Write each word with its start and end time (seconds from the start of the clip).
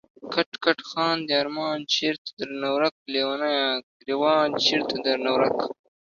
کټ 0.33 0.49
کټ 0.63 0.79
خاندی 0.89 1.33
ارمان 1.41 1.77
چېرته 1.93 2.29
درنه 2.37 2.69
ورک 2.75 2.95
ليونيه، 3.13 3.63
ګريوان 3.99 4.49
چيرته 4.65 4.95
درنه 5.05 5.29
ورک 5.35 5.57